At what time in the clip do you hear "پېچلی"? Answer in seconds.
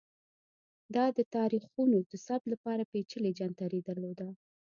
2.91-3.31